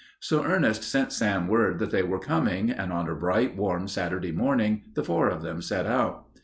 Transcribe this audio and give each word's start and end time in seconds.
So 0.19 0.43
Ernest 0.43 0.81
sent 0.81 1.13
Sam 1.13 1.47
word 1.47 1.77
that 1.77 1.91
they 1.91 2.01
were 2.01 2.17
coming, 2.17 2.71
and 2.71 2.91
on 2.91 3.07
a 3.07 3.13
bright, 3.13 3.55
warm 3.55 3.87
Saturday 3.87 4.31
morning 4.31 4.85
the 4.95 5.03
four 5.03 5.27
of 5.29 5.43
them 5.43 5.61
set 5.61 5.85
out. 5.85 6.25